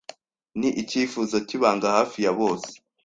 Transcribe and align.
ni 0.59 0.69
icyifuzo 0.81 1.35
cyibanga 1.47 1.87
hafi 1.97 2.17
ya 2.25 2.31
bose. 2.39 2.71